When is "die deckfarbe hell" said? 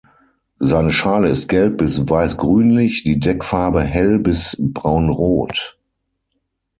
3.03-4.17